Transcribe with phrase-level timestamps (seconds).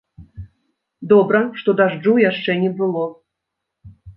[1.11, 3.07] Добра, што дажджу яшчэ не было.